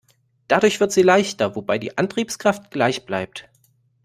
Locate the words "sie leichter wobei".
0.91-1.77